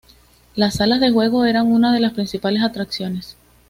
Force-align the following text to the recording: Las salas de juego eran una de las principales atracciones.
Las 0.55 0.73
salas 0.77 0.99
de 0.99 1.11
juego 1.11 1.45
eran 1.45 1.71
una 1.71 1.93
de 1.93 1.99
las 1.99 2.13
principales 2.13 2.63
atracciones. 2.63 3.37